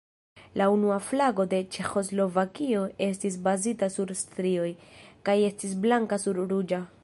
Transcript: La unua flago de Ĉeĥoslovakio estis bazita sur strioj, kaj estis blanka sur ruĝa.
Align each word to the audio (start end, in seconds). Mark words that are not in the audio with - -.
La 0.59 0.67
unua 0.75 0.95
flago 1.09 1.45
de 1.51 1.59
Ĉeĥoslovakio 1.75 2.81
estis 3.09 3.37
bazita 3.49 3.91
sur 3.99 4.15
strioj, 4.23 4.73
kaj 5.29 5.37
estis 5.51 5.77
blanka 5.87 6.21
sur 6.25 6.45
ruĝa. 6.55 6.85